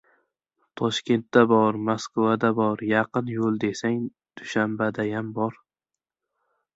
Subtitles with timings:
[0.79, 1.75] Toshkentda bor.
[1.89, 3.99] Moskvada bor, yaqin yo‘l desang,
[4.41, 5.61] Dushanbadayam bor.